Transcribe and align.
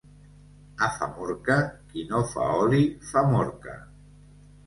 A 0.85 0.87
Famorca, 0.93 1.57
qui 1.91 2.05
no 2.13 2.21
fa 2.31 2.47
oli 2.63 2.81
fa 3.11 3.25
morca. 3.35 3.77